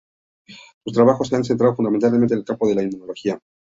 Sus 0.83 0.93
trabajos 0.95 1.27
se 1.27 1.35
han 1.35 1.43
centrado 1.43 1.75
fundamentalmente 1.75 2.33
en 2.33 2.39
el 2.39 2.43
campo 2.47 2.67
de 2.67 2.73
la 2.73 2.81
inmunología. 2.81 3.37